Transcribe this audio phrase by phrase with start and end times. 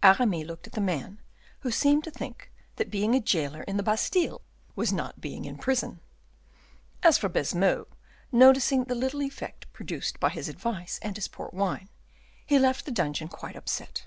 [0.00, 1.20] Aramis looked at the man,
[1.62, 4.40] who seemed to think that being a jailer in the Bastile
[4.76, 5.98] was not being in prison.
[7.02, 7.88] As for Baisemeaux,
[8.30, 11.88] noticing the little effect produced by his advice and his port wine,
[12.46, 14.04] he left the dungeon quite upset.